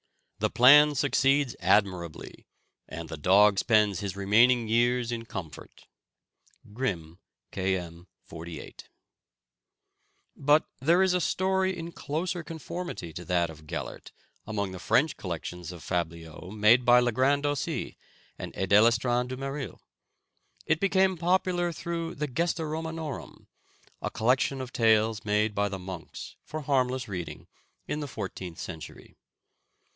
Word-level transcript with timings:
The 0.39 0.49
plan 0.49 0.95
succeeds 0.95 1.55
admirably, 1.59 2.47
and 2.89 3.07
the 3.07 3.17
dog 3.17 3.59
spends 3.59 3.99
his 3.99 4.15
remaining 4.15 4.67
years 4.67 5.11
in 5.11 5.25
comfort. 5.25 5.85
(Grimm, 6.73 7.19
K. 7.51 7.77
M. 7.77 8.07
48.) 8.25 8.89
But 10.35 10.65
there 10.79 11.03
is 11.03 11.13
a 11.13 11.21
story 11.21 11.77
in 11.77 11.91
closer 11.91 12.41
conformity 12.43 13.13
to 13.13 13.25
that 13.25 13.51
of 13.51 13.67
Gellert 13.67 14.11
among 14.47 14.71
the 14.71 14.79
French 14.79 15.15
collections 15.17 15.71
of 15.71 15.83
fabliaux 15.83 16.49
made 16.49 16.83
by 16.83 16.99
Le 16.99 17.11
Grand 17.11 17.43
d'Aussy 17.43 17.95
and 18.39 18.51
Edéléstand 18.55 19.27
du 19.27 19.37
Méril. 19.37 19.77
It 20.65 20.79
became 20.79 21.15
popular 21.15 21.71
through 21.71 22.15
the 22.15 22.25
"Gesta 22.25 22.65
Romanorum," 22.65 23.45
a 24.01 24.09
collection 24.09 24.59
of 24.59 24.73
tales 24.73 25.23
made 25.23 25.53
by 25.53 25.69
the 25.69 25.77
monks 25.77 26.35
for 26.43 26.61
harmless 26.61 27.07
reading, 27.07 27.45
in 27.87 27.99
the 27.99 28.07
fourteenth 28.07 28.57
century. 28.57 29.15